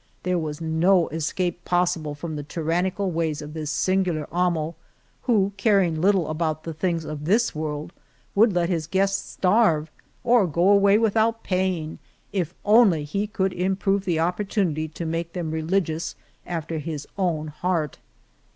[0.23, 4.73] There was no escape possible from the tyran nical ways of this singular amo,
[5.21, 7.93] who, caring little about the things of this world,
[8.33, 9.91] would let his guests starve
[10.23, 11.99] or go away without paying
[12.33, 16.15] if only he could improve the oppor tunity to make them religious
[16.47, 17.99] after his own heart.